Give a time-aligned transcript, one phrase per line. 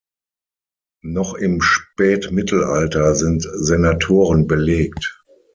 [1.03, 5.23] Noch im Spätmittelalter sind Senatoren belegt.